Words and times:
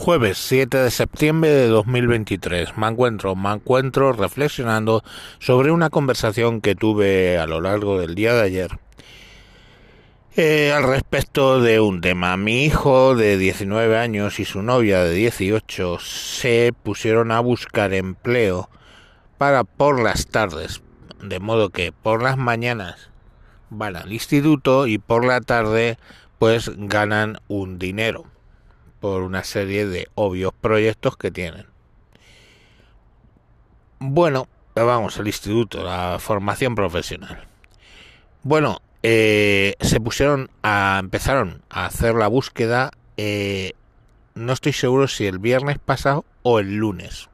Jueves 0.00 0.38
7 0.38 0.78
de 0.78 0.90
septiembre 0.92 1.50
de 1.50 1.66
2023. 1.66 2.78
Me 2.78 2.86
encuentro, 2.86 3.34
me 3.34 3.50
encuentro 3.50 4.12
reflexionando 4.12 5.02
sobre 5.40 5.72
una 5.72 5.90
conversación 5.90 6.60
que 6.60 6.76
tuve 6.76 7.36
a 7.36 7.48
lo 7.48 7.60
largo 7.60 7.98
del 7.98 8.14
día 8.14 8.32
de 8.32 8.42
ayer 8.42 8.78
eh, 10.36 10.72
al 10.72 10.84
respecto 10.84 11.60
de 11.60 11.80
un 11.80 12.00
tema. 12.00 12.36
Mi 12.36 12.64
hijo 12.64 13.16
de 13.16 13.36
19 13.38 13.98
años 13.98 14.38
y 14.38 14.44
su 14.44 14.62
novia 14.62 15.02
de 15.02 15.14
18 15.14 15.98
se 15.98 16.72
pusieron 16.84 17.32
a 17.32 17.40
buscar 17.40 17.92
empleo 17.92 18.70
para 19.36 19.64
por 19.64 20.00
las 20.00 20.28
tardes, 20.28 20.80
de 21.20 21.40
modo 21.40 21.70
que 21.70 21.90
por 21.90 22.22
las 22.22 22.38
mañanas 22.38 23.10
van 23.68 23.96
al 23.96 24.12
instituto 24.12 24.86
y 24.86 24.98
por 24.98 25.24
la 25.24 25.40
tarde 25.40 25.98
pues 26.38 26.70
ganan 26.76 27.38
un 27.48 27.80
dinero 27.80 28.26
por 29.00 29.22
una 29.22 29.44
serie 29.44 29.86
de 29.86 30.08
obvios 30.14 30.52
proyectos 30.60 31.16
que 31.16 31.30
tienen. 31.30 31.66
Bueno, 33.98 34.48
vamos 34.74 35.18
al 35.18 35.26
instituto, 35.26 35.82
la 35.82 36.18
formación 36.20 36.74
profesional. 36.74 37.46
Bueno, 38.42 38.80
eh, 39.02 39.74
se 39.80 40.00
pusieron 40.00 40.50
a 40.62 40.98
empezaron 41.00 41.62
a 41.70 41.86
hacer 41.86 42.14
la 42.14 42.28
búsqueda. 42.28 42.90
Eh, 43.16 43.72
no 44.34 44.52
estoy 44.52 44.72
seguro 44.72 45.08
si 45.08 45.26
el 45.26 45.38
viernes 45.38 45.78
pasado 45.78 46.24
o 46.42 46.58
el 46.58 46.76
lunes. 46.76 47.28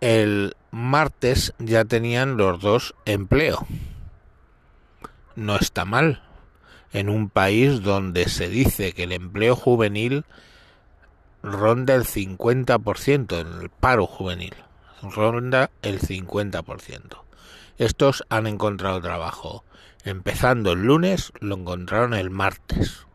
El 0.00 0.56
martes 0.70 1.54
ya 1.58 1.84
tenían 1.84 2.36
los 2.36 2.60
dos 2.60 2.94
empleo. 3.04 3.66
No 5.36 5.56
está 5.56 5.84
mal. 5.84 6.22
En 6.92 7.08
un 7.08 7.28
país 7.28 7.82
donde 7.82 8.28
se 8.28 8.48
dice 8.48 8.92
que 8.92 9.04
el 9.04 9.12
empleo 9.12 9.56
juvenil 9.56 10.24
ronda 11.44 11.94
el 11.94 12.04
50% 12.04 13.40
en 13.40 13.62
el 13.62 13.68
paro 13.68 14.06
juvenil. 14.06 14.54
Ronda 15.02 15.70
el 15.82 16.00
50%. 16.00 17.22
Estos 17.76 18.24
han 18.30 18.46
encontrado 18.46 19.00
trabajo. 19.00 19.64
Empezando 20.04 20.72
el 20.72 20.82
lunes, 20.82 21.32
lo 21.40 21.56
encontraron 21.56 22.14
el 22.14 22.30
martes. 22.30 23.06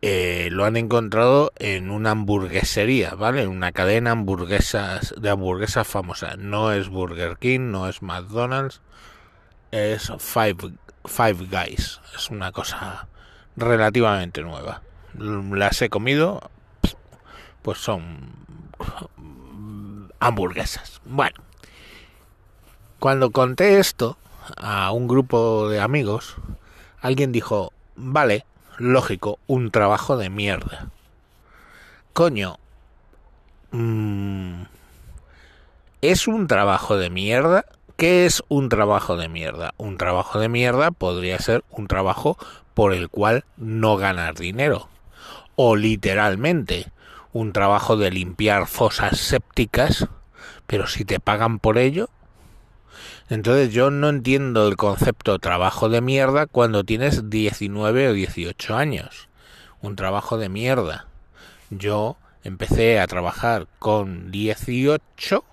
Eh, 0.00 0.48
lo 0.50 0.64
han 0.64 0.76
encontrado 0.76 1.52
en 1.56 1.90
una 1.90 2.10
hamburguesería, 2.10 3.14
¿vale? 3.14 3.42
En 3.42 3.48
una 3.48 3.72
cadena 3.72 4.10
hamburguesas, 4.10 5.14
de 5.18 5.30
hamburguesas 5.30 5.86
famosa. 5.86 6.36
No 6.36 6.72
es 6.72 6.88
Burger 6.88 7.38
King, 7.38 7.70
no 7.70 7.88
es 7.88 8.02
McDonald's, 8.02 8.82
es 9.70 10.12
Five, 10.18 10.56
Five 11.04 11.46
Guys. 11.50 12.00
Es 12.14 12.30
una 12.30 12.52
cosa 12.52 13.08
relativamente 13.56 14.42
nueva. 14.42 14.82
Las 15.18 15.80
he 15.80 15.88
comido, 15.88 16.50
pues 17.64 17.78
son 17.78 18.28
hamburguesas. 20.20 21.00
Bueno, 21.06 21.40
cuando 22.98 23.30
conté 23.30 23.78
esto 23.78 24.18
a 24.58 24.92
un 24.92 25.08
grupo 25.08 25.70
de 25.70 25.80
amigos, 25.80 26.36
alguien 27.00 27.32
dijo, 27.32 27.72
vale, 27.96 28.44
lógico, 28.76 29.38
un 29.46 29.70
trabajo 29.70 30.18
de 30.18 30.28
mierda. 30.28 30.90
Coño, 32.12 32.58
mmm, 33.70 34.64
¿es 36.02 36.28
un 36.28 36.46
trabajo 36.46 36.98
de 36.98 37.08
mierda? 37.08 37.64
¿Qué 37.96 38.26
es 38.26 38.42
un 38.48 38.68
trabajo 38.68 39.16
de 39.16 39.28
mierda? 39.28 39.72
Un 39.78 39.96
trabajo 39.96 40.38
de 40.38 40.50
mierda 40.50 40.90
podría 40.90 41.38
ser 41.38 41.64
un 41.70 41.86
trabajo 41.86 42.36
por 42.74 42.92
el 42.92 43.08
cual 43.08 43.46
no 43.56 43.96
ganar 43.96 44.34
dinero. 44.34 44.88
O 45.56 45.76
literalmente, 45.76 46.92
un 47.34 47.52
trabajo 47.52 47.96
de 47.96 48.12
limpiar 48.12 48.68
fosas 48.68 49.18
sépticas, 49.18 50.06
pero 50.68 50.86
si 50.86 51.04
te 51.04 51.18
pagan 51.18 51.58
por 51.58 51.78
ello. 51.78 52.08
Entonces 53.28 53.72
yo 53.72 53.90
no 53.90 54.08
entiendo 54.08 54.68
el 54.68 54.76
concepto 54.76 55.40
trabajo 55.40 55.88
de 55.88 56.00
mierda 56.00 56.46
cuando 56.46 56.84
tienes 56.84 57.28
19 57.30 58.08
o 58.08 58.12
18 58.12 58.76
años. 58.76 59.28
Un 59.82 59.96
trabajo 59.96 60.38
de 60.38 60.48
mierda. 60.48 61.08
Yo 61.70 62.16
empecé 62.44 63.00
a 63.00 63.08
trabajar 63.08 63.66
con 63.80 64.30
18 64.30 65.44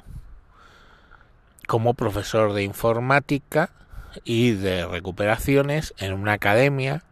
como 1.66 1.96
profesor 1.96 2.54
de 2.54 2.62
informática 2.62 3.72
y 4.24 4.52
de 4.52 4.86
recuperaciones 4.86 5.96
en 5.98 6.14
una 6.14 6.34
academia 6.34 7.04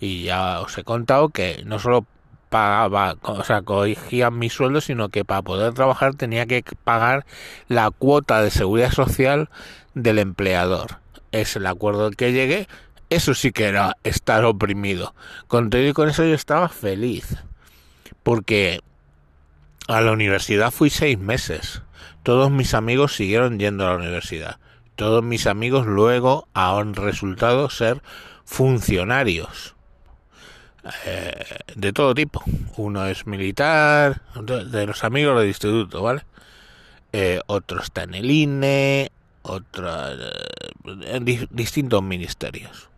y 0.00 0.24
ya 0.24 0.60
os 0.62 0.76
he 0.78 0.82
contado 0.82 1.28
que 1.28 1.62
no 1.64 1.78
solo 1.78 2.06
pagaba, 2.50 3.16
o 3.22 3.44
sea, 3.44 3.62
cogía 3.62 4.30
mi 4.30 4.50
sueldo, 4.50 4.80
sino 4.80 5.08
que 5.08 5.24
para 5.24 5.40
poder 5.40 5.72
trabajar 5.72 6.14
tenía 6.14 6.46
que 6.46 6.62
pagar 6.84 7.24
la 7.68 7.90
cuota 7.90 8.42
de 8.42 8.50
seguridad 8.50 8.92
social 8.92 9.48
del 9.94 10.18
empleador. 10.18 10.98
Es 11.32 11.56
el 11.56 11.66
acuerdo 11.66 12.06
al 12.06 12.16
que 12.16 12.32
llegué. 12.32 12.68
Eso 13.08 13.34
sí 13.34 13.52
que 13.52 13.64
era 13.64 13.96
estar 14.04 14.44
oprimido. 14.44 15.14
Con 15.46 15.70
todo 15.70 15.86
y 15.86 15.92
con 15.92 16.08
eso 16.08 16.24
yo 16.24 16.34
estaba 16.34 16.68
feliz. 16.68 17.36
Porque 18.22 18.80
a 19.88 20.00
la 20.00 20.12
universidad 20.12 20.72
fui 20.72 20.90
seis 20.90 21.18
meses. 21.18 21.82
Todos 22.24 22.50
mis 22.50 22.74
amigos 22.74 23.14
siguieron 23.14 23.58
yendo 23.58 23.86
a 23.86 23.90
la 23.90 23.96
universidad. 23.96 24.58
Todos 24.96 25.24
mis 25.24 25.46
amigos 25.46 25.86
luego 25.86 26.48
han 26.52 26.94
resultado 26.94 27.70
ser 27.70 28.02
funcionarios 28.44 29.76
eh, 31.04 31.58
de 31.74 31.92
todo 31.92 32.14
tipo. 32.14 32.42
Uno 32.76 33.06
es 33.06 33.26
militar, 33.26 34.22
de 34.34 34.86
los 34.86 35.04
amigos 35.04 35.38
del 35.38 35.48
instituto, 35.48 36.02
¿vale? 36.02 36.24
Eh, 37.12 37.40
otro 37.46 37.80
está 37.80 38.04
en 38.04 38.14
el 38.14 38.30
INE, 38.30 39.10
otro 39.42 39.90
eh, 40.12 40.32
en 41.04 41.24
distintos 41.50 42.02
ministerios. 42.02 42.88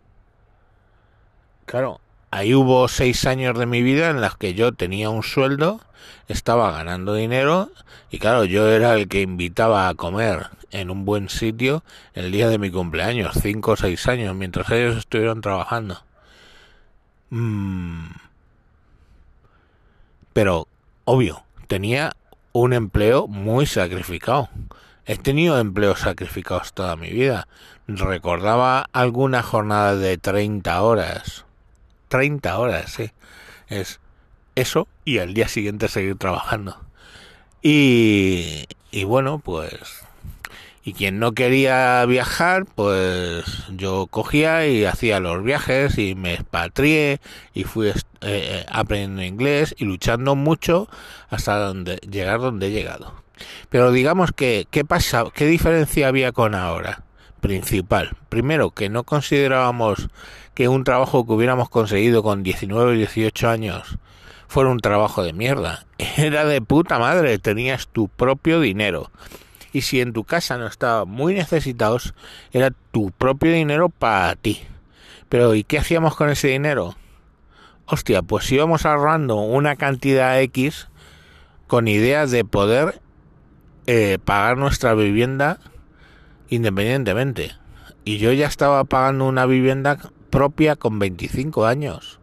Claro, 1.65 1.99
ahí 2.31 2.53
hubo 2.53 2.87
seis 2.87 3.25
años 3.25 3.57
de 3.57 3.65
mi 3.65 3.81
vida 3.81 4.09
en 4.09 4.21
las 4.21 4.35
que 4.35 4.53
yo 4.53 4.73
tenía 4.73 5.09
un 5.09 5.23
sueldo, 5.23 5.81
estaba 6.27 6.71
ganando 6.71 7.13
dinero 7.13 7.71
y 8.11 8.19
claro, 8.19 8.45
yo 8.45 8.69
era 8.69 8.93
el 8.93 9.07
que 9.07 9.21
invitaba 9.21 9.87
a 9.87 9.95
comer 9.95 10.47
en 10.71 10.89
un 10.89 11.05
buen 11.05 11.29
sitio 11.29 11.83
el 12.13 12.31
día 12.31 12.49
de 12.49 12.59
mi 12.59 12.69
cumpleaños, 12.69 13.33
cinco 13.41 13.71
o 13.71 13.75
seis 13.75 14.07
años, 14.07 14.35
mientras 14.35 14.69
ellos 14.71 14.97
estuvieron 14.97 15.41
trabajando. 15.41 16.03
Mm. 17.33 18.11
Pero, 20.33 20.67
obvio, 21.03 21.43
tenía 21.65 22.15
un 22.51 22.73
empleo 22.73 23.25
muy 23.25 23.65
sacrificado. 23.65 24.49
He 25.07 25.17
tenido 25.17 25.59
empleos 25.59 26.01
sacrificados 26.01 26.73
toda 26.73 26.95
mi 26.95 27.09
vida. 27.09 27.47
Recordaba 27.87 28.85
alguna 28.93 29.41
jornada 29.41 29.95
de 29.95 30.19
30 30.19 30.79
horas. 30.83 31.45
30 32.09 32.59
horas, 32.59 32.91
sí. 32.91 33.09
Es 33.67 33.99
eso 34.53 34.87
y 35.03 35.17
al 35.17 35.33
día 35.33 35.47
siguiente 35.47 35.87
seguir 35.87 36.15
trabajando. 36.19 36.79
Y, 37.63 38.67
y 38.91 39.05
bueno, 39.05 39.39
pues 39.39 40.05
y 40.85 40.93
quien 40.93 41.17
no 41.17 41.31
quería 41.31 42.05
viajar, 42.05 42.65
pues 42.65 43.45
yo 43.69 44.07
cogía 44.07 44.67
y 44.67 44.83
hacía 44.83 45.21
los 45.21 45.41
viajes 45.43 45.97
y 45.97 46.13
me 46.15 46.33
expatrié 46.33 47.21
y 47.53 47.63
fui 47.63 47.87
eh, 47.87 47.93
eh, 48.21 48.65
aprendiendo 48.69 49.23
inglés 49.23 49.73
y 49.77 49.85
luchando 49.85 50.35
mucho 50.35 50.89
hasta 51.29 51.57
donde, 51.57 51.97
llegar 51.97 52.41
donde 52.41 52.67
he 52.67 52.71
llegado. 52.71 53.13
Pero 53.69 53.91
digamos 53.91 54.31
que, 54.33 54.67
¿qué 54.71 54.83
pasa? 54.83 55.23
¿Qué 55.33 55.45
diferencia 55.45 56.09
había 56.09 56.33
con 56.33 56.53
ahora? 56.53 57.03
Principal. 57.39 58.15
Primero, 58.27 58.71
que 58.71 58.89
no 58.89 59.05
considerábamos 59.05 60.09
que 60.53 60.67
un 60.67 60.83
trabajo 60.83 61.25
que 61.25 61.33
hubiéramos 61.33 61.69
conseguido 61.69 62.23
con 62.23 62.43
19 62.43 62.91
o 62.91 62.95
18 62.95 63.49
años 63.49 63.97
fuera 64.47 64.69
un 64.69 64.79
trabajo 64.79 65.23
de 65.23 65.31
mierda. 65.31 65.85
Era 66.17 66.45
de 66.45 66.61
puta 66.61 66.99
madre, 66.99 67.39
tenías 67.39 67.87
tu 67.87 68.09
propio 68.09 68.59
dinero 68.59 69.09
y 69.73 69.81
si 69.81 69.99
en 69.99 70.13
tu 70.13 70.23
casa 70.23 70.57
no 70.57 70.67
estaba 70.67 71.03
muy 71.03 71.33
necesitados, 71.33 72.13
era 72.51 72.71
tu 72.91 73.11
propio 73.11 73.51
dinero 73.51 73.89
para 73.89 74.35
ti. 74.35 74.61
Pero 75.27 75.55
¿y 75.55 75.63
qué 75.63 75.79
hacíamos 75.79 76.15
con 76.15 76.29
ese 76.29 76.49
dinero? 76.49 76.95
Hostia, 77.87 78.21
pues 78.21 78.49
íbamos 78.51 78.85
ahorrando 78.85 79.37
una 79.37 79.75
cantidad 79.75 80.39
X 80.41 80.87
con 81.67 81.87
ideas 81.87 82.29
de 82.29 82.45
poder 82.45 83.01
eh, 83.87 84.19
pagar 84.23 84.57
nuestra 84.57 84.93
vivienda 84.93 85.59
independientemente. 86.49 87.53
Y 88.05 88.19
yo 88.19 88.31
ya 88.31 88.47
estaba 88.47 88.83
pagando 88.83 89.25
una 89.25 89.47
vivienda 89.47 89.97
propia 90.29 90.75
con 90.75 90.99
25 90.99 91.65
años. 91.65 92.19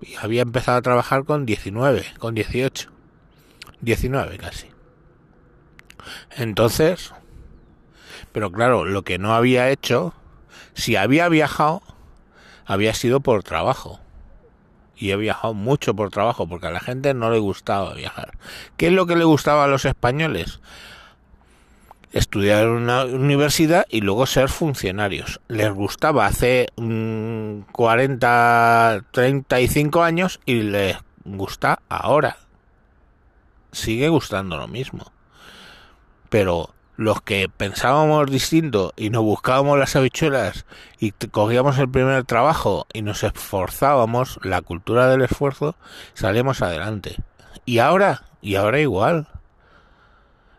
Y 0.00 0.14
había 0.14 0.42
empezado 0.42 0.78
a 0.78 0.82
trabajar 0.82 1.24
con 1.24 1.44
19, 1.44 2.04
con 2.18 2.34
18. 2.34 2.90
19 3.80 4.38
casi. 4.38 4.68
Entonces, 6.36 7.12
pero 8.32 8.50
claro, 8.50 8.84
lo 8.84 9.02
que 9.02 9.18
no 9.18 9.34
había 9.34 9.70
hecho, 9.70 10.14
si 10.74 10.96
había 10.96 11.28
viajado, 11.28 11.82
había 12.64 12.94
sido 12.94 13.20
por 13.20 13.42
trabajo. 13.42 14.00
y 14.96 15.10
he 15.10 15.16
viajado 15.16 15.52
mucho 15.52 15.94
por 15.94 16.10
trabajo 16.10 16.46
porque 16.46 16.68
a 16.68 16.70
la 16.70 16.78
gente 16.78 17.12
no 17.12 17.28
le 17.30 17.40
gustaba 17.40 17.92
viajar. 17.94 18.38
¿Qué 18.76 18.86
es 18.86 18.92
lo 18.92 19.06
que 19.06 19.16
le 19.16 19.24
gustaba 19.24 19.64
a 19.64 19.66
los 19.66 19.84
españoles? 19.84 20.60
Estudiar 22.12 22.62
en 22.64 22.70
una 22.70 23.04
universidad 23.06 23.84
y 23.88 24.02
luego 24.02 24.26
ser 24.26 24.48
funcionarios. 24.48 25.40
Les 25.48 25.72
gustaba 25.72 26.26
hace 26.26 26.68
40, 26.76 29.04
35 29.10 30.02
años 30.04 30.38
y 30.46 30.62
les 30.62 30.98
gusta 31.24 31.80
ahora. 31.88 32.36
Sigue 33.72 34.08
gustando 34.08 34.56
lo 34.56 34.68
mismo. 34.68 35.10
Pero 36.32 36.70
los 36.96 37.20
que 37.20 37.50
pensábamos 37.50 38.30
distinto 38.30 38.94
y 38.96 39.10
nos 39.10 39.22
buscábamos 39.22 39.78
las 39.78 39.96
habichuelas 39.96 40.64
y 40.98 41.10
cogíamos 41.10 41.76
el 41.76 41.90
primer 41.90 42.24
trabajo 42.24 42.86
y 42.94 43.02
nos 43.02 43.22
esforzábamos, 43.22 44.40
la 44.42 44.62
cultura 44.62 45.08
del 45.08 45.20
esfuerzo, 45.20 45.76
salimos 46.14 46.62
adelante. 46.62 47.16
Y 47.66 47.80
ahora, 47.80 48.22
y 48.40 48.54
ahora 48.54 48.80
igual. 48.80 49.28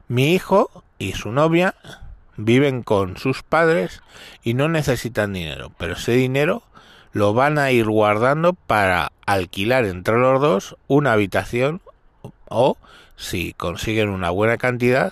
Mi 0.08 0.36
hijo 0.36 0.84
y 1.00 1.14
su 1.14 1.32
novia 1.32 1.74
viven 2.38 2.84
con 2.84 3.18
sus 3.18 3.42
padres 3.42 4.04
y 4.44 4.54
no 4.54 4.70
necesitan 4.70 5.34
dinero, 5.34 5.72
pero 5.80 5.94
ese 5.94 6.12
dinero 6.12 6.62
lo 7.14 7.34
van 7.34 7.58
a 7.58 7.72
ir 7.72 7.88
guardando 7.88 8.54
para 8.54 9.12
alquilar 9.26 9.86
entre 9.86 10.20
los 10.20 10.40
dos 10.40 10.78
una 10.86 11.14
habitación 11.14 11.82
o 12.48 12.78
si 13.16 13.54
consiguen 13.54 14.10
una 14.10 14.30
buena 14.30 14.58
cantidad 14.58 15.12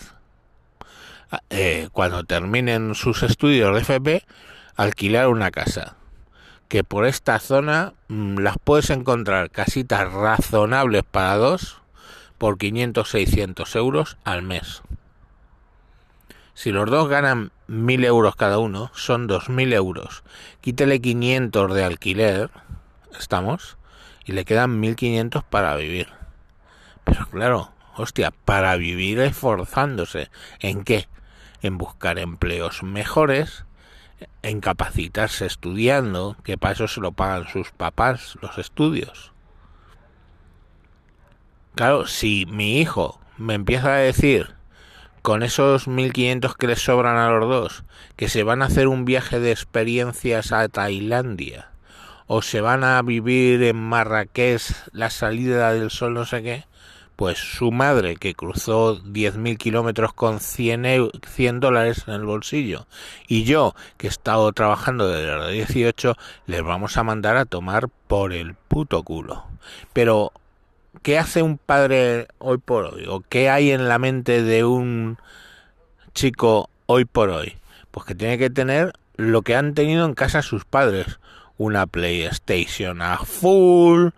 eh, 1.50 1.90
cuando 1.92 2.24
terminen 2.24 2.96
sus 2.96 3.24
estudios 3.24 3.74
de 3.74 3.82
FP, 3.82 4.26
alquilar 4.76 5.28
una 5.28 5.52
casa. 5.52 5.96
Que 6.68 6.84
por 6.84 7.06
esta 7.06 7.40
zona 7.40 7.94
mm, 8.08 8.40
las 8.40 8.58
puedes 8.64 8.90
encontrar 8.90 9.52
casitas 9.52 10.12
razonables 10.12 11.04
para 11.04 11.36
dos 11.36 11.82
por 12.38 12.58
500-600 12.58 13.76
euros 13.76 14.18
al 14.24 14.42
mes. 14.42 14.82
Si 16.54 16.72
los 16.72 16.90
dos 16.90 17.08
ganan 17.08 17.52
1.000 17.68 18.06
euros 18.06 18.36
cada 18.36 18.60
uno, 18.60 18.92
son 18.94 19.28
2.000 19.28 19.74
euros. 19.74 20.24
Quítele 20.60 21.02
500 21.02 21.74
de 21.74 21.84
alquiler, 21.84 22.50
estamos, 23.18 23.78
y 24.26 24.34
le 24.34 24.46
quedan 24.46 24.82
1.500 24.82 25.44
para 25.44 25.76
vivir. 25.76 26.08
Pero 27.04 27.26
claro, 27.28 27.72
hostia, 27.96 28.32
para 28.32 28.76
vivir 28.76 29.20
esforzándose. 29.20 30.30
¿En 30.60 30.84
qué? 30.84 31.08
En 31.62 31.78
buscar 31.78 32.20
empleos 32.20 32.84
mejores, 32.84 33.66
en 34.42 34.62
capacitarse 34.62 35.46
estudiando, 35.46 36.38
que 36.44 36.58
para 36.58 36.74
eso 36.74 36.88
se 36.88 37.02
lo 37.02 37.12
pagan 37.12 37.48
sus 37.48 37.72
papás 37.72 38.38
los 38.42 38.58
estudios. 38.58 39.32
Claro, 41.76 42.06
si 42.08 42.46
mi 42.48 42.80
hijo 42.80 43.20
me 43.38 43.54
empieza 43.54 43.94
a 43.94 43.98
decir 43.98 44.56
con 45.22 45.44
esos 45.44 45.88
1500 45.88 46.56
que 46.56 46.68
le 46.68 46.76
sobran 46.76 47.18
a 47.18 47.30
los 47.30 47.48
dos, 47.48 47.84
que 48.16 48.28
se 48.28 48.44
van 48.44 48.62
a 48.62 48.66
hacer 48.66 48.88
un 48.88 49.06
viaje 49.06 49.40
de 49.40 49.52
experiencias 49.52 50.52
a 50.52 50.68
Tailandia, 50.68 51.72
o 52.28 52.42
se 52.42 52.62
van 52.62 52.84
a 52.84 53.02
vivir 53.02 53.62
en 53.64 53.78
Marrakech 53.78 54.62
la 54.94 55.10
salida 55.10 55.74
del 55.74 55.92
sol 55.92 56.14
no 56.14 56.26
sé 56.26 56.42
qué, 56.42 56.66
pues 57.22 57.38
su 57.38 57.72
madre, 57.72 58.16
que 58.16 58.34
cruzó 58.34 59.00
10.000 59.00 59.56
kilómetros 59.60 60.12
con 60.12 60.40
100, 60.40 61.12
100 61.24 61.60
dólares 61.60 62.06
en 62.08 62.16
el 62.16 62.26
bolsillo, 62.26 62.88
y 63.28 63.44
yo, 63.44 63.76
que 63.98 64.08
he 64.08 64.10
estado 64.10 64.52
trabajando 64.54 65.08
desde 65.08 65.36
los 65.36 65.52
18, 65.52 66.16
les 66.48 66.64
vamos 66.64 66.98
a 66.98 67.04
mandar 67.04 67.38
a 67.38 67.46
tomar 67.46 67.90
por 68.08 68.34
el 68.34 68.56
puto 68.56 69.04
culo. 69.04 69.44
Pero, 69.94 70.32
¿qué 71.04 71.20
hace 71.20 71.44
un 71.44 71.60
padre 71.60 72.28
hoy 72.40 72.58
por 72.58 72.86
hoy? 72.86 73.06
¿O 73.08 73.20
qué 73.20 73.52
hay 73.52 73.70
en 73.70 73.88
la 73.88 74.00
mente 74.00 74.42
de 74.42 74.64
un 74.64 75.20
chico 76.16 76.72
hoy 76.88 77.06
por 77.06 77.30
hoy? 77.30 77.56
Pues 77.92 78.08
que 78.08 78.16
tiene 78.16 78.40
que 78.40 78.50
tener 78.50 78.94
lo 79.16 79.44
que 79.44 79.56
han 79.56 79.76
tenido 79.76 80.08
en 80.08 80.16
casa 80.16 80.42
sus 80.42 80.66
padres. 80.66 81.20
Una 81.60 81.86
PlayStation 81.86 83.00
a 83.04 83.20
full, 83.20 84.10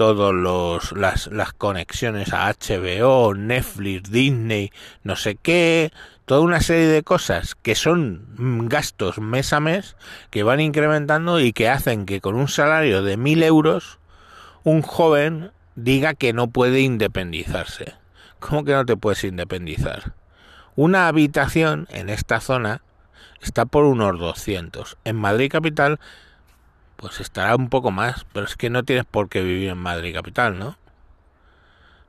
todos 0.00 0.32
los 0.32 0.92
las, 0.92 1.26
las 1.26 1.52
conexiones 1.52 2.32
a 2.32 2.50
HBO, 2.50 3.34
Netflix, 3.34 4.10
Disney, 4.10 4.72
no 5.02 5.14
sé 5.14 5.36
qué, 5.36 5.92
toda 6.24 6.40
una 6.40 6.62
serie 6.62 6.86
de 6.86 7.02
cosas 7.02 7.54
que 7.54 7.74
son 7.74 8.24
gastos 8.70 9.18
mes 9.18 9.52
a 9.52 9.60
mes 9.60 9.96
que 10.30 10.42
van 10.42 10.60
incrementando 10.60 11.38
y 11.38 11.52
que 11.52 11.68
hacen 11.68 12.06
que 12.06 12.22
con 12.22 12.34
un 12.34 12.48
salario 12.48 13.02
de 13.02 13.18
mil 13.18 13.42
euros 13.42 13.98
un 14.64 14.80
joven 14.80 15.50
diga 15.74 16.14
que 16.14 16.32
no 16.32 16.48
puede 16.48 16.80
independizarse. 16.80 17.92
¿Cómo 18.38 18.64
que 18.64 18.72
no 18.72 18.86
te 18.86 18.96
puedes 18.96 19.22
independizar? 19.24 20.14
Una 20.76 21.08
habitación 21.08 21.88
en 21.90 22.08
esta 22.08 22.40
zona 22.40 22.80
está 23.42 23.66
por 23.66 23.84
unos 23.84 24.18
200. 24.18 24.96
En 25.04 25.16
Madrid 25.16 25.50
capital 25.50 26.00
pues 27.00 27.18
estará 27.18 27.56
un 27.56 27.70
poco 27.70 27.90
más, 27.90 28.26
pero 28.34 28.44
es 28.44 28.56
que 28.56 28.68
no 28.68 28.84
tienes 28.84 29.06
por 29.06 29.30
qué 29.30 29.40
vivir 29.40 29.70
en 29.70 29.78
Madrid 29.78 30.14
capital, 30.14 30.58
¿no? 30.58 30.76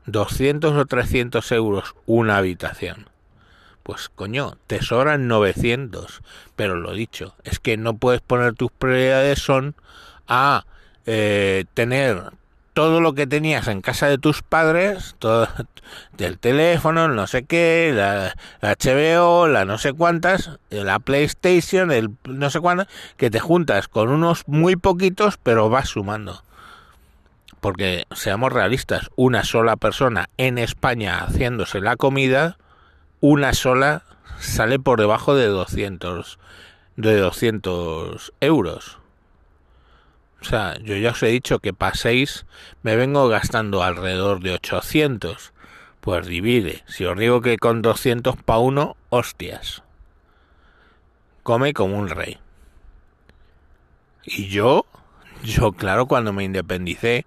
200 0.05 0.73
o 0.73 0.85
300 0.85 1.49
euros 1.53 1.95
una 2.05 2.35
habitación. 2.38 3.09
Pues 3.83 4.09
coño, 4.09 4.57
te 4.67 4.81
sobran 4.81 5.29
900. 5.29 6.21
Pero 6.57 6.75
lo 6.75 6.91
dicho, 6.91 7.35
es 7.45 7.59
que 7.59 7.77
no 7.77 7.95
puedes 7.95 8.19
poner 8.19 8.53
tus 8.53 8.71
prioridades 8.71 9.39
son 9.39 9.75
a 10.27 10.65
eh, 11.05 11.63
tener 11.73 12.31
todo 12.81 12.99
lo 12.99 13.13
que 13.13 13.27
tenías 13.27 13.67
en 13.67 13.81
casa 13.81 14.07
de 14.07 14.17
tus 14.17 14.41
padres, 14.41 15.15
todo 15.19 15.47
del 16.17 16.39
teléfono, 16.39 17.07
no 17.07 17.27
sé 17.27 17.43
qué, 17.43 17.93
la, 17.95 18.33
HBO, 18.59 19.47
la 19.47 19.65
no 19.65 19.77
sé 19.77 19.93
cuántas, 19.93 20.57
la 20.71 20.97
PlayStation, 20.97 21.91
el 21.91 22.09
no 22.27 22.49
sé 22.49 22.59
cuántas, 22.59 22.87
que 23.17 23.29
te 23.29 23.39
juntas 23.39 23.87
con 23.87 24.09
unos 24.09 24.47
muy 24.47 24.77
poquitos, 24.77 25.37
pero 25.37 25.69
vas 25.69 25.89
sumando. 25.89 26.43
Porque 27.59 28.05
seamos 28.15 28.51
realistas, 28.51 29.11
una 29.15 29.43
sola 29.43 29.75
persona 29.75 30.29
en 30.37 30.57
España 30.57 31.19
haciéndose 31.19 31.81
la 31.81 31.97
comida, 31.97 32.57
una 33.19 33.53
sola 33.53 34.01
sale 34.39 34.79
por 34.79 34.99
debajo 34.99 35.35
de 35.35 35.45
200 35.45 36.39
de 36.95 37.17
200 37.19 38.33
euros. 38.41 39.00
O 40.41 40.45
sea, 40.45 40.77
yo 40.79 40.95
ya 40.97 41.11
os 41.11 41.21
he 41.23 41.27
dicho 41.27 41.59
que 41.59 41.73
paséis, 41.73 42.45
me 42.81 42.95
vengo 42.95 43.27
gastando 43.27 43.83
alrededor 43.83 44.41
de 44.41 44.53
800. 44.53 45.53
Pues 46.00 46.25
divide. 46.25 46.83
Si 46.88 47.05
os 47.05 47.17
digo 47.17 47.41
que 47.41 47.57
con 47.57 47.83
200 47.83 48.38
pa' 48.38 48.57
uno, 48.57 48.98
hostias. 49.10 49.83
Come 51.43 51.74
como 51.74 51.98
un 51.98 52.10
rey. 52.10 52.39
Y 54.24 54.48
yo, 54.48 54.86
yo 55.43 55.74
claro, 55.74 56.07
cuando 56.07 56.33
me 56.33 56.43
independicé, 56.43 57.25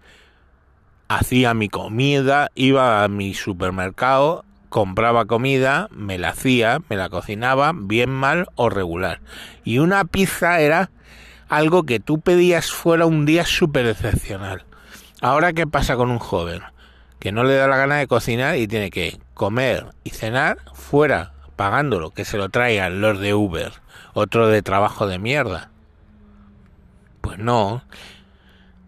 hacía 1.09 1.55
mi 1.55 1.69
comida, 1.69 2.51
iba 2.55 3.05
a 3.05 3.09
mi 3.09 3.35
supermercado, 3.35 4.45
compraba 4.69 5.27
comida, 5.27 5.89
me 5.93 6.19
la 6.19 6.31
hacía, 6.31 6.81
me 6.89 6.97
la 6.97 7.09
cocinaba, 7.09 7.73
bien 7.75 8.11
mal 8.11 8.49
o 8.57 8.71
regular. 8.71 9.21
Y 9.65 9.79
una 9.79 10.05
pizza 10.05 10.61
era 10.61 10.91
algo 11.57 11.85
que 11.85 12.01
tú 12.01 12.21
pedías 12.21 12.71
fuera 12.71 13.07
un 13.07 13.27
día 13.27 13.45
súper 13.45 13.87
excepcional. 13.87 14.65
Ahora, 15.21 15.53
¿qué 15.53 15.67
pasa 15.67 15.97
con 15.97 16.11
un 16.11 16.19
joven? 16.19 16.61
Que 17.19 17.33
no 17.33 17.45
le 17.45 17.55
da 17.55 17.69
la 17.69 17.77
gana 17.77 17.97
de 17.97 18.07
cocinar 18.07 18.57
y 18.57 18.67
tiene 18.67 18.91
que 18.91 19.19
comer 19.33 19.87
y 20.05 20.11
cenar 20.11 20.59
fuera, 20.75 21.33
pagándolo, 21.57 22.11
que 22.11 22.25
se 22.25 22.37
lo 22.37 22.49
traigan 22.49 23.01
los 23.01 23.21
de 23.21 23.35
Uber, 23.35 23.73
otro 24.13 24.49
de 24.49 24.63
trabajo 24.63 25.07
de 25.07 25.19
mierda. 25.19 25.71
Pues 27.21 27.39
no. 27.39 27.83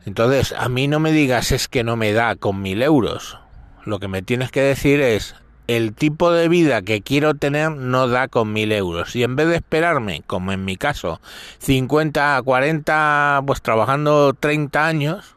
Entonces, 0.05 0.53
a 0.53 0.69
mí 0.69 0.89
no 0.89 1.01
me 1.01 1.13
digas 1.13 1.53
es 1.53 1.69
que 1.69 1.85
no 1.85 1.97
me 1.97 2.13
da 2.13 2.37
con 2.37 2.61
mil 2.61 2.83
euros. 2.83 3.39
Lo 3.85 3.99
que 3.99 4.09
me 4.09 4.23
tienes 4.23 4.51
que 4.51 4.61
decir 4.61 5.01
es, 5.01 5.37
el 5.67 5.95
tipo 5.95 6.31
de 6.31 6.49
vida 6.49 6.83
que 6.83 7.03
quiero 7.03 7.35
tener 7.35 7.73
no 7.73 8.09
da 8.09 8.29
con 8.29 8.53
mil 8.53 8.73
euros. 8.73 9.17
Y 9.17 9.23
en 9.23 9.37
vez 9.37 9.49
de 9.49 9.57
esperarme, 9.57 10.23
como 10.27 10.53
en 10.53 10.65
mi 10.65 10.77
caso, 10.77 11.21
50, 11.59 12.41
40, 12.45 13.43
pues 13.47 13.63
trabajando 13.63 14.33
30 14.35 14.87
años, 14.87 15.35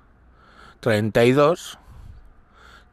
32, 0.82 1.80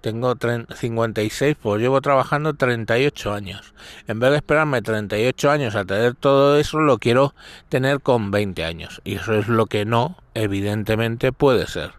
tengo 0.01 0.35
56, 0.73 1.57
pues 1.61 1.81
llevo 1.81 2.01
trabajando 2.01 2.55
38 2.55 3.33
años. 3.33 3.75
En 4.07 4.21
vez 4.21 4.31
de 4.31 4.37
esperarme 4.37 4.81
38 4.81 5.51
años 5.51 5.75
a 5.75 5.85
tener 5.85 6.15
todo 6.15 6.59
eso, 6.59 6.79
lo 6.79 6.99
quiero 6.99 7.35
tener 7.69 8.01
con 8.01 8.31
20 8.31 8.65
años. 8.65 9.01
Y 9.05 9.17
eso 9.17 9.35
es 9.35 9.49
lo 9.49 9.67
que 9.67 9.85
no, 9.85 10.17
evidentemente, 10.35 11.33
puede 11.33 11.67
ser. 11.67 11.95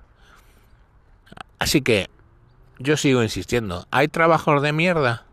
Así 1.60 1.82
que 1.82 2.10
yo 2.80 2.96
sigo 2.96 3.24
insistiendo, 3.24 3.88
¿hay 3.92 4.08
trabajos 4.08 4.62
de 4.62 4.72
mierda? 4.72 5.27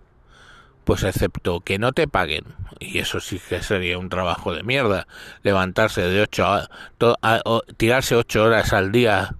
Pues 0.84 1.02
excepto 1.02 1.60
que 1.60 1.78
no 1.78 1.92
te 1.92 2.08
paguen, 2.08 2.44
y 2.80 2.98
eso 2.98 3.20
sí 3.20 3.40
que 3.48 3.62
sería 3.62 3.98
un 3.98 4.08
trabajo 4.08 4.54
de 4.54 4.62
mierda, 4.62 5.06
levantarse 5.42 6.02
de 6.02 6.22
8 6.22 6.46
a, 7.22 7.40
tirarse 7.76 8.16
8 8.16 8.44
horas 8.44 8.72
al 8.72 8.92
día 8.92 9.34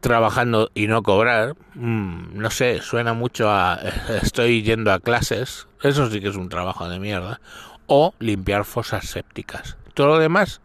trabajando 0.00 0.70
y 0.74 0.86
no 0.86 1.02
cobrar, 1.02 1.54
mm, 1.74 2.38
no 2.38 2.50
sé, 2.50 2.80
suena 2.82 3.14
mucho 3.14 3.50
a 3.50 3.80
estoy 4.22 4.62
yendo 4.62 4.92
a 4.92 5.00
clases, 5.00 5.66
eso 5.82 6.10
sí 6.10 6.20
que 6.20 6.28
es 6.28 6.36
un 6.36 6.48
trabajo 6.48 6.88
de 6.88 6.98
mierda, 6.98 7.40
o 7.86 8.14
limpiar 8.18 8.64
fosas 8.64 9.06
sépticas. 9.06 9.76
Todo 9.94 10.08
lo 10.08 10.18
demás 10.18 10.60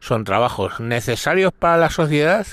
son 0.00 0.24
trabajos 0.24 0.80
necesarios 0.80 1.52
para 1.52 1.78
la 1.78 1.90
sociedad 1.90 2.46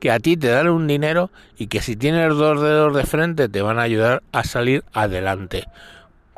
que 0.00 0.10
a 0.10 0.20
ti 0.20 0.36
te 0.36 0.48
dan 0.48 0.68
un 0.68 0.86
dinero 0.86 1.30
y 1.56 1.66
que 1.66 1.80
si 1.80 1.96
tienes 1.96 2.28
dos 2.34 2.60
dedos 2.60 2.94
de 2.94 3.04
frente 3.04 3.48
te 3.48 3.62
van 3.62 3.78
a 3.78 3.82
ayudar 3.82 4.22
a 4.32 4.44
salir 4.44 4.84
adelante. 4.92 5.64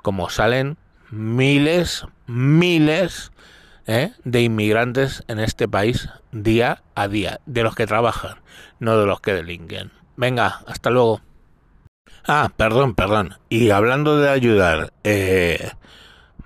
Como 0.07 0.31
salen 0.31 0.77
miles, 1.11 2.07
miles 2.29 3.33
¿eh? 3.89 4.13
de 4.23 4.43
inmigrantes 4.43 5.25
en 5.27 5.41
este 5.41 5.67
país 5.67 6.09
día 6.31 6.85
a 6.95 7.09
día, 7.09 7.41
de 7.45 7.65
los 7.65 7.75
que 7.75 7.89
trabajan, 7.89 8.37
no 8.79 9.01
de 9.01 9.05
los 9.05 9.21
que 9.21 9.35
delinquen. 9.35 9.91
Venga, 10.15 10.61
hasta 10.69 10.91
luego. 10.91 11.23
Ah, 12.25 12.53
perdón, 12.57 12.95
perdón. 12.95 13.35
Y 13.49 13.71
hablando 13.71 14.21
de 14.21 14.29
ayudar, 14.29 14.93
eh, 15.03 15.73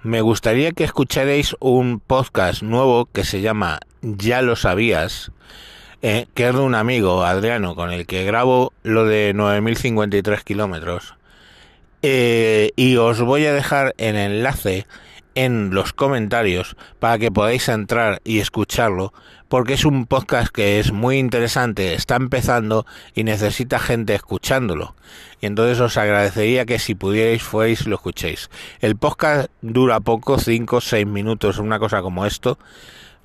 me 0.02 0.22
gustaría 0.22 0.72
que 0.72 0.84
escucharais 0.84 1.54
un 1.60 2.00
podcast 2.00 2.62
nuevo 2.62 3.10
que 3.12 3.24
se 3.24 3.42
llama 3.42 3.80
Ya 4.00 4.40
lo 4.40 4.56
sabías, 4.56 5.32
eh, 6.00 6.28
que 6.32 6.48
es 6.48 6.54
de 6.54 6.62
un 6.62 6.74
amigo, 6.74 7.24
Adriano, 7.24 7.74
con 7.74 7.90
el 7.92 8.06
que 8.06 8.24
grabo 8.24 8.72
lo 8.84 9.04
de 9.04 9.34
9.053 9.34 10.44
kilómetros. 10.44 11.19
Eh, 12.02 12.70
y 12.76 12.96
os 12.96 13.20
voy 13.20 13.44
a 13.44 13.52
dejar 13.52 13.94
el 13.98 14.16
enlace 14.16 14.86
en 15.34 15.70
los 15.74 15.92
comentarios 15.92 16.76
para 16.98 17.18
que 17.18 17.30
podáis 17.30 17.68
entrar 17.68 18.20
y 18.24 18.40
escucharlo, 18.40 19.12
porque 19.48 19.74
es 19.74 19.84
un 19.84 20.06
podcast 20.06 20.50
que 20.50 20.80
es 20.80 20.92
muy 20.92 21.18
interesante, 21.18 21.94
está 21.94 22.16
empezando 22.16 22.86
y 23.14 23.24
necesita 23.24 23.78
gente 23.78 24.14
escuchándolo. 24.14 24.96
Y 25.40 25.46
entonces 25.46 25.80
os 25.80 25.96
agradecería 25.96 26.66
que 26.66 26.78
si 26.78 26.94
pudierais 26.94 27.42
fuerais 27.42 27.86
lo 27.86 27.96
escuchéis. 27.96 28.50
El 28.80 28.96
podcast 28.96 29.50
dura 29.60 30.00
poco, 30.00 30.38
5 30.38 30.76
o 30.76 30.80
6 30.80 31.06
minutos, 31.06 31.58
una 31.58 31.78
cosa 31.78 32.02
como 32.02 32.26
esto, 32.26 32.58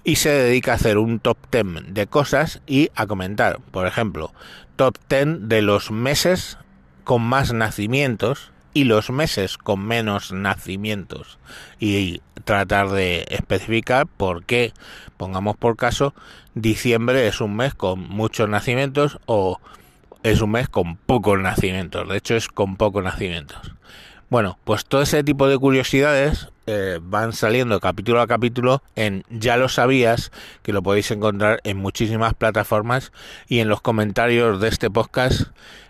y 0.04 0.18
se 0.18 0.30
dedica 0.30 0.74
a 0.74 0.76
hacer 0.76 0.98
un 0.98 1.20
top 1.20 1.38
10 1.52 1.94
de 1.94 2.08
cosas 2.08 2.62
y 2.68 2.90
a 2.94 3.08
comentar, 3.08 3.60
por 3.72 3.88
ejemplo, 3.88 4.34
top 4.76 4.98
10 5.10 5.48
de 5.48 5.62
los 5.62 5.92
meses 5.92 6.58
con 7.04 7.22
más 7.22 7.54
nacimientos 7.54 8.52
y 8.76 8.84
los 8.84 9.10
meses 9.10 9.58
con 9.58 9.88
menos 9.88 10.34
nacimientos 10.34 11.40
y 11.80 12.22
tratar 12.44 12.90
de 12.90 13.26
especificar 13.30 14.06
por 14.06 14.44
qué, 14.44 14.74
pongamos 15.16 15.56
por 15.56 15.78
caso, 15.78 16.14
diciembre 16.56 17.26
es 17.28 17.40
un 17.40 17.56
mes 17.56 17.74
con 17.74 18.02
muchos 18.02 18.50
nacimientos 18.50 19.18
o 19.28 19.62
es 20.24 20.42
un 20.42 20.52
mes 20.52 20.68
con 20.68 20.98
pocos 20.98 21.40
nacimientos, 21.40 22.08
de 22.10 22.18
hecho 22.18 22.36
es 22.36 22.50
con 22.50 22.76
pocos 22.76 23.02
nacimientos. 23.02 23.72
Bueno, 24.30 24.60
pues 24.66 24.84
todo 24.84 25.04
ese 25.04 25.24
tipo 25.24 25.48
de 25.48 25.58
curiosidades 25.58 26.50
eh, 26.68 27.00
van 27.02 27.32
saliendo 27.32 27.80
capítulo 27.80 28.20
a 28.20 28.28
capítulo 28.28 28.84
en 28.98 29.24
Ya 29.30 29.56
lo 29.56 29.70
sabías, 29.70 30.34
que 30.64 30.74
lo 30.74 30.84
podéis 30.84 31.12
encontrar 31.12 31.62
en 31.64 31.78
muchísimas 31.78 32.34
plataformas 32.34 33.14
y 33.48 33.60
en 33.60 33.70
los 33.70 33.80
comentarios 33.80 34.60
de 34.60 34.68
este 34.68 34.90
podcast 34.90 35.44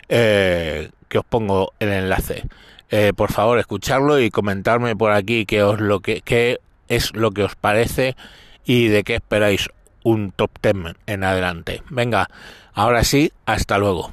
eh, 0.08 0.90
que 1.08 1.18
os 1.18 1.24
pongo 1.24 1.72
el 1.80 1.88
enlace. 1.88 2.44
Eh, 2.90 3.12
por 3.14 3.32
favor, 3.32 3.58
escucharlo 3.58 4.20
y 4.20 4.30
comentarme 4.30 4.94
por 4.94 5.12
aquí 5.12 5.44
qué, 5.46 5.62
os 5.62 5.80
lo 5.80 6.00
que, 6.00 6.20
qué 6.20 6.60
es 6.88 7.14
lo 7.14 7.32
que 7.32 7.42
os 7.42 7.56
parece 7.56 8.16
y 8.64 8.88
de 8.88 9.04
qué 9.04 9.16
esperáis 9.16 9.68
un 10.02 10.30
top 10.30 10.50
10 10.62 10.94
en 11.06 11.24
adelante. 11.24 11.82
Venga, 11.90 12.28
ahora 12.74 13.02
sí, 13.02 13.32
hasta 13.44 13.78
luego. 13.78 14.12